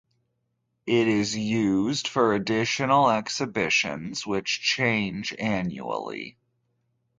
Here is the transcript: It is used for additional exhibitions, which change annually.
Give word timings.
It 0.87 1.07
is 1.07 1.37
used 1.37 2.07
for 2.07 2.33
additional 2.33 3.11
exhibitions, 3.11 4.25
which 4.25 4.59
change 4.59 5.31
annually. 5.37 6.37